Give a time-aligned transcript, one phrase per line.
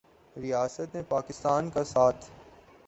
[0.35, 2.25] ریاست نے پاکستان کا ساتھ